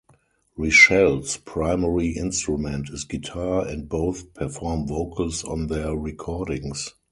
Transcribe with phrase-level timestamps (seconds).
[0.57, 6.95] Rishell's primary instrument is guitar, and both perform vocals on their recordings.